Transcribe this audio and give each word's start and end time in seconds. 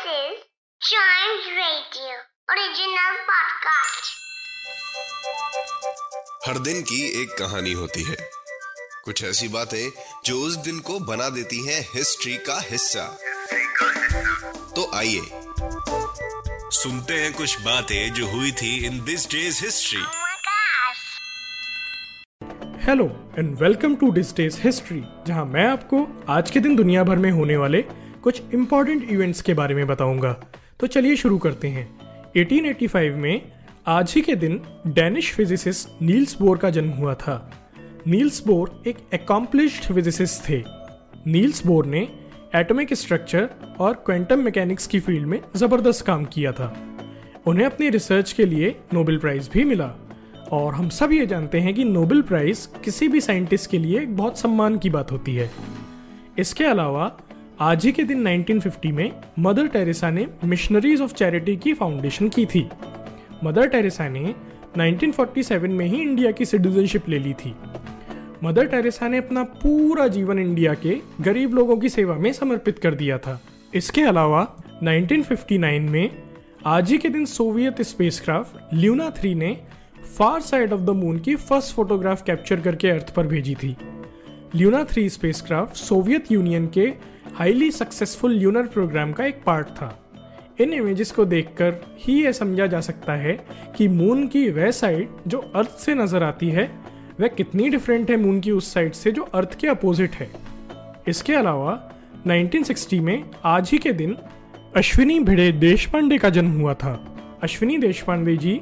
This 0.00 0.12
is 0.12 0.38
Chimes 0.80 1.46
Radio 1.56 2.12
original 2.50 3.16
podcast. 3.30 4.06
हर 6.46 6.58
दिन 6.58 6.82
की 6.82 7.22
एक 7.22 7.30
कहानी 7.38 7.72
होती 7.72 8.02
है 8.02 8.16
कुछ 9.04 9.24
ऐसी 9.24 9.48
बातें 9.48 9.90
जो 10.24 10.40
उस 10.46 10.56
दिन 10.56 10.78
को 10.80 10.98
बना 11.00 11.28
देती 11.28 11.66
हैं 11.66 11.80
हिस्ट्री 11.94 12.36
का 12.36 12.60
हिस्सा 12.60 13.04
तो 14.76 14.90
आइए 14.94 15.20
सुनते 16.72 17.14
हैं 17.14 17.32
कुछ 17.32 17.60
बातें 17.60 18.12
जो 18.14 18.26
हुई 18.26 18.52
थी 18.52 18.76
in 18.86 19.04
this 19.04 19.30
day's 19.30 19.64
history. 19.64 20.02
Hello 22.84 23.34
and 23.38 23.56
welcome 23.58 23.96
to 23.96 24.12
this 24.12 24.36
day's 24.36 24.60
history 24.60 25.02
जहाँ 25.26 25.44
मैं 25.44 25.66
आपको 25.68 26.24
आज 26.28 26.50
के 26.50 26.60
दिन 26.60 26.76
दुनिया 26.76 27.04
भर 27.04 27.16
में 27.16 27.30
होने 27.30 27.56
वाले 27.56 27.84
कुछ 28.22 28.42
इंपॉर्टेंट 28.54 29.10
इवेंट्स 29.10 29.42
के 29.42 29.54
बारे 29.54 29.74
में 29.74 29.86
बताऊँगा। 29.86 30.32
तो 30.80 30.86
चलिए 30.86 31.16
शुरू 31.16 31.38
करते 31.38 31.68
हैं। 31.68 31.98
1885 32.36 33.14
में 33.14 33.52
आज 33.86 34.12
ही 34.16 34.22
के 34.22 34.36
दिन 34.36 34.60
डेनिश 34.86 35.32
फिजिसिस्ट 35.34 36.02
नील्स 36.02 36.42
बोर 36.42 36.58
का 36.58 36.70
जन्म 36.70 36.90
हुआ 36.90 37.14
था। 37.14 37.52
नील्स 38.06 38.46
बोर 38.46 38.82
एक 38.86 38.96
अकॉम्प्लिश्ड 39.12 39.94
फिजिसिस्ट 39.94 40.48
थे। 40.48 40.64
नील्स 41.26 41.66
बोर 41.66 41.86
ने 41.86 42.08
एटॉमिक 42.54 42.94
स्ट्रक्चर 42.94 43.50
और 43.78 43.94
क्वांटम 43.94 44.38
मैकेनिक्स 44.38 44.86
की 44.86 45.00
फ़ील्ड 45.00 45.26
में 45.26 45.40
ज़बरदस्त 45.56 46.06
काम 46.06 46.24
किया 46.24 46.52
था। 46.52 46.96
उन्हें 47.46 47.66
अपनी 47.66 47.88
रिसर्च 47.88 48.32
के 48.32 48.46
लिए 48.46 48.76
नोबेल 48.94 49.18
प्राइज़ 49.18 49.50
भी 49.50 49.64
मिला। 49.64 49.94
और 50.52 50.74
हम 50.74 50.88
सब 50.88 51.12
ये 51.12 51.26
जानते 51.26 51.60
हैं 51.60 51.74
कि 51.74 51.84
नोबेल 51.84 52.22
प्राइज़ 52.22 52.68
किसी 52.84 53.08
भी 53.08 53.20
साइंटिस्ट 53.20 53.70
के 53.70 53.78
लिए 53.78 54.00
एक 54.00 54.16
बहुत 54.16 54.38
सम्मान 54.38 54.78
की 54.78 54.90
बात 54.90 55.12
होती 55.12 55.34
है। 55.34 55.50
इसके 56.38 56.64
अलावा 56.64 57.18
आज 57.62 57.84
ही 57.84 57.92
के 57.92 58.04
दिन 58.04 58.28
1950 58.28 58.92
में 58.92 59.12
मदर 59.38 59.66
टेरेसा 59.68 60.10
ने 60.10 60.26
मिशनरीज 60.44 61.00
ऑफ़ 61.00 61.14
चैरिटी 61.14 61.56
की 61.56 61.74
फाउंडेशन 61.74 62.28
की 62.28 62.46
थी। 62.46 62.68
मदर 63.44 63.66
टेरेसा 63.66 64.08
ने 64.08 64.34
1947 64.78 65.68
में 65.68 65.86
ही 65.86 66.00
इंडिया 66.02 66.30
की 66.30 66.44
सिटीजनशिप 66.44 67.08
ले 67.08 67.18
ली 67.18 67.32
थी। 67.32 67.54
मदर 68.44 68.66
टेरेसा 68.66 69.08
ने 69.08 69.18
अपना 69.18 69.42
पूरा 69.42 70.08
जीवन 70.08 70.38
इंडिया 70.38 70.74
के 70.74 70.96
गरीब 71.20 71.54
लोगों 71.54 71.76
की 71.76 71.88
सेवा 71.88 72.14
में 72.14 72.32
समर्पित 72.32 72.78
कर 72.78 72.94
दिया 72.94 73.18
था। 73.18 73.40
इसके 73.74 74.02
अलावा 74.02 74.56
1959 74.82 75.88
में 75.90 76.10
आज 76.66 76.90
ही 76.90 76.98
के 76.98 77.08
दिन 77.08 77.24
सोवियत 77.24 77.82
स्पेसक्राफ्ट 77.82 78.74
ल्यूना 78.74 79.10
थ्री 79.10 79.34
ने 79.34 79.56
far 80.18 80.40
side 80.40 80.72
of 80.72 80.80
the 80.80 80.90
moon 80.90 81.18
की 81.18 81.34
फ़र्स्ट 81.34 81.74
फोटोग्राफ 81.74 82.22
कैप्चर 82.22 82.60
करके 82.60 82.90
अर्थ 82.90 83.14
पर 83.14 83.26
भेजी 83.26 83.54
थी। 83.54 83.76
Luna 84.56 84.84
three 84.84 85.08
spacecraft 85.10 85.76
Soviet 85.76 86.32
Union 86.32 86.66
के 86.66 87.09
हाईली 87.40 87.70
सक्सेसफुल 87.70 88.32
ल्यूनर 88.32 88.66
प्रोग्राम 88.66 89.12
का 89.12 89.24
एक 89.24 89.42
पार्ट 89.46 89.66
था। 89.66 89.86
इन 90.60 90.72
इमेजेस 90.72 91.10
को 91.10 91.24
देखकर 91.24 91.74
ही 91.98 92.24
यह 92.24 92.32
समझा 92.32 92.66
जा 92.66 92.80
सकता 92.80 93.12
है 93.12 93.32
कि 93.76 93.86
मून 93.88 94.26
की 94.26 94.50
वह 94.50 94.70
साइड 94.70 95.08
जो 95.26 95.38
अर्थ 95.38 95.78
से 95.78 95.94
नज़र 95.94 96.22
आती 96.22 96.48
है, 96.48 96.64
वह 97.20 97.28
कितनी 97.28 97.68
डिफरेंट 97.68 98.10
है 98.10 98.16
मून 98.16 98.40
की 98.40 98.50
उस 98.50 98.72
साइड 98.74 98.92
से 98.92 99.12
जो 99.12 99.22
अर्थ 99.22 99.58
के 99.60 99.68
अपोजिट 99.68 100.14
है। 100.14 100.30
इसके 101.08 101.34
अलावा 101.34 101.72
1960 102.28 103.00
में 103.00 103.24
आज 103.44 103.70
ही 103.70 103.78
के 103.78 103.92
दिन 103.92 104.16
अश्विनी 104.76 105.18
भिड़े 105.20 105.50
देशपांडे 105.52 106.18
का 106.18 106.30
जन्म 106.30 106.60
हुआ 106.60 106.74
था। 106.74 106.92
Ashwini 107.42 107.78
Deshpande 107.78 108.36
ji 108.36 108.60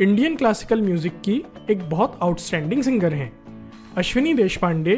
Indian 0.00 0.36
classical 0.36 0.82
music 0.82 1.20
की 1.20 1.42
एक 1.70 1.88
बहुत 1.90 2.18
आउटस्टैंडिंग 2.22 2.82
सिंगर 2.82 3.12
हैं। 3.12 3.32
अश्विनी 3.96 4.34
देशपांडे 4.34 4.96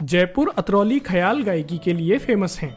जयपुर 0.00 0.52
अतरौली 0.58 0.98
ख्याल 0.98 1.42
गायकी 1.42 1.76
के 1.78 1.92
लिए 1.92 2.16
फ़ेमस 2.18 2.58
हैं। 2.58 2.74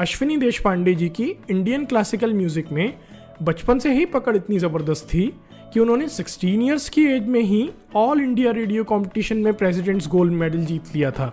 अश्विनी 0.00 0.36
देशपांडे 0.36 0.94
जी 0.94 1.08
की 1.08 1.24
इंडियन 1.50 1.84
क्लासिकल 1.84 2.32
म्यूज़िक 2.34 2.72
में 2.72 2.94
बचपन 3.42 3.78
से 3.78 3.92
ही 3.92 4.04
पकड़ 4.06 4.34
इतनी 4.36 4.58
ज़बरदस्त 4.58 5.06
थी 5.08 5.26
कि 5.72 5.80
उन्होंने 5.80 6.08
16 6.08 6.62
इयर्स 6.62 6.88
की 6.88 7.04
एज 7.06 7.26
में 7.26 7.40
ही 7.40 7.68
ऑल 7.96 8.20
इंडिया 8.20 8.52
रेडियो 8.52 8.84
कंपटीशन 8.84 9.36
में 9.36 9.52
प्रेसिडेंट्स 9.54 10.08
गोल्ड 10.08 10.32
मेडल 10.32 10.64
जीत 10.64 10.94
लिया 10.94 11.10
था। 11.10 11.32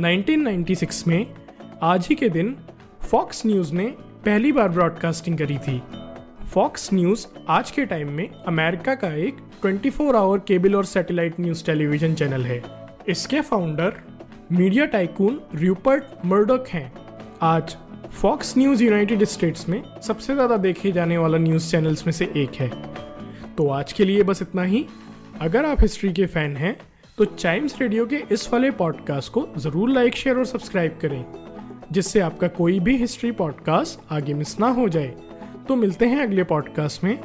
1996 0.00 1.06
में 1.06 1.26
आज 1.82 2.06
ही 2.06 2.14
के 2.14 2.28
दिन 2.28 2.56
फॉक्स 3.02 3.46
न्यूज़ 3.46 3.74
ने 3.74 3.86
पहली 4.24 4.52
बार 4.52 4.68
ब्रॉडकास्टिंग 4.68 5.38
करी 5.38 5.58
थी। 5.58 5.80
फॉक्स 6.46 6.92
न्यूज़ 6.92 7.26
आज 7.48 7.70
के 7.70 7.84
टाइम 7.84 8.12
में 8.12 8.28
अमेरिका 8.28 8.94
का 8.94 9.14
एक 9.16 9.36
24 9.64 10.14
आवर 10.16 10.38
केबल 10.38 10.74
और 10.74 10.84
सैटेलाइट 10.86 11.40
न्यूज़ 11.40 11.64
टेलीविज़न 11.66 12.14
चैनल 12.14 12.44
है। 12.44 12.62
इसके 13.08 13.40
founder 13.40 14.06
media 14.52 14.84
tycoon 14.84 15.38
Rupert 15.54 16.04
Murdoch 16.26 16.68
हैं। 16.68 16.92
आज 17.42 17.74
फॉक्स 18.12 18.56
न्यूज़ 18.58 18.82
यूनाइटेड 18.84 19.24
स्टेट्स 19.24 19.68
में 19.68 19.82
सबसे 20.02 20.34
ज़्यादा 20.34 20.56
देखे 20.56 20.92
जाने 20.92 21.18
वाला 21.18 21.38
न्यूज़ 21.38 21.70
चैनल्स 21.70 22.06
में 22.06 22.12
से 22.12 22.24
एक 22.36 22.54
है। 22.54 22.68
तो 23.56 23.68
आज 23.68 23.92
के 23.92 24.04
लिए 24.04 24.22
बस 24.22 24.42
इतना 24.42 24.62
ही। 24.62 24.84
अगर 25.40 25.66
आप 25.66 25.80
हिस्ट्री 25.80 26.12
के 26.12 26.26
फ़ैन 26.26 26.56
हैं 26.56 26.76
तो 27.18 27.24
चाइम्स 27.24 27.80
रेडियो 27.80 28.06
के 28.06 28.22
इस 28.32 28.48
वाले 28.52 28.70
पॉडकास्ट 28.72 29.32
को 29.32 29.46
ज़रूर 29.58 29.90
लाइक, 29.90 30.16
शेयर 30.16 30.38
और 30.38 30.46
सब्सक्राइब 30.46 30.98
करें, 31.02 31.24
जिससे 31.92 32.20
आपका 32.20 32.48
कोई 32.48 32.80
भी 32.80 32.96
हिस्ट्री 32.96 33.32
पॉडकास्ट 33.32 34.12
आगे 34.12 34.34
मिस 34.34 34.58
ना 34.60 34.68
हो 34.70 34.88
जाए। 34.88 35.14
तो 35.68 35.76
मिलते 35.76 36.06
हैं 36.06 36.22
अगले 36.22 36.44
पॉडकास्ट 36.44 37.04
में। 37.04 37.16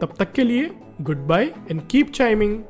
तब 0.00 0.14
तक 0.18 0.32
के 0.32 0.44
लिए 0.44 0.70
good 1.00 1.26
bye 1.26 1.52
and 1.70 1.86
keep 1.90 2.12
chiming. 2.12 2.62